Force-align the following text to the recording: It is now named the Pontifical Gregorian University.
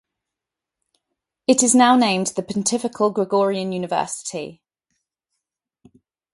It 1.45 1.61
is 1.61 1.75
now 1.75 1.95
named 1.95 2.33
the 2.35 2.41
Pontifical 2.41 3.11
Gregorian 3.11 3.71
University. 3.71 4.63